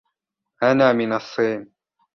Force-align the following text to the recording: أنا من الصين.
أنا 0.63 0.93
من 0.93 1.13
الصين. 1.13 1.71